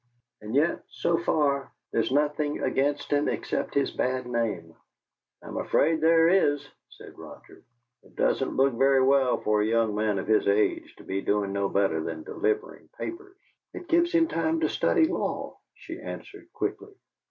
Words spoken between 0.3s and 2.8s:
And yet, so far, there's nothing